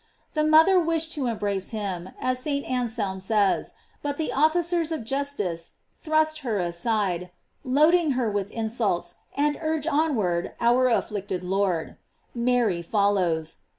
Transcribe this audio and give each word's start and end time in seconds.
The 0.33 0.43
mother 0.43 0.79
wished 0.79 1.11
to 1.11 1.27
embrace 1.27 1.69
him, 1.69 2.09
as 2.19 2.39
St. 2.39 2.65
Anselm 2.65 3.19
says, 3.19 3.75
but 4.01 4.17
the 4.17 4.33
officers 4.33 4.91
of 4.91 5.03
justice 5.03 5.73
thrust 5.95 6.39
her 6.39 6.57
aside, 6.57 7.29
loading 7.63 8.13
her 8.17 8.27
with 8.27 8.49
insults, 8.49 9.13
and 9.37 9.59
urge 9.61 9.85
on 9.85 10.15
ward 10.15 10.55
our 10.59 10.87
afflicted 10.87 11.43
Lord. 11.43 11.97
Mary 12.33 12.81
follows. 12.81 13.57